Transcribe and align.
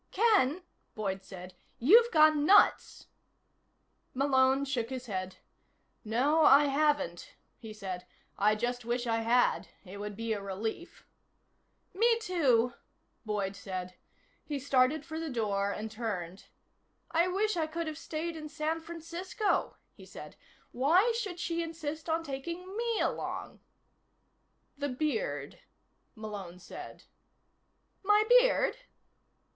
"Ken," 0.09 0.63
Boyd 0.95 1.23
said, 1.23 1.53
"you've 1.77 2.09
gone 2.11 2.43
nuts." 2.43 3.05
Malone 4.15 4.65
shook 4.65 4.89
his 4.89 5.05
head. 5.05 5.35
"No, 6.03 6.41
I 6.43 6.65
haven't," 6.65 7.35
he 7.59 7.71
said. 7.71 8.07
"I 8.35 8.55
just 8.55 8.83
wish 8.83 9.05
I 9.05 9.17
had. 9.17 9.67
It 9.85 9.97
would 9.99 10.15
be 10.15 10.33
a 10.33 10.41
relief." 10.41 11.05
"Me 11.93 12.17
too," 12.17 12.73
Boyd 13.27 13.55
said. 13.55 13.93
He 14.43 14.57
started 14.57 15.05
for 15.05 15.19
the 15.19 15.29
door 15.29 15.69
and 15.71 15.91
turned. 15.91 16.45
"I 17.11 17.27
wish 17.27 17.55
I 17.55 17.67
could 17.67 17.85
have 17.85 17.95
stayed 17.99 18.35
in 18.35 18.49
San 18.49 18.79
Francisco," 18.81 19.77
he 19.93 20.07
said. 20.07 20.35
"Why 20.71 21.11
should 21.15 21.39
she 21.39 21.61
insist 21.61 22.09
on 22.09 22.23
taking 22.23 22.75
me 22.75 22.99
along?" 22.99 23.59
"The 24.79 24.89
beard," 24.89 25.59
Malone 26.15 26.57
said. 26.57 27.03
"My 28.01 28.23
beard?" 28.27 28.77